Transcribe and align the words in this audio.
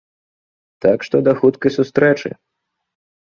Так 0.85 1.03
што 1.09 1.15
да 1.27 1.35
хуткай 1.41 1.71
сустрэчы! 1.77 2.29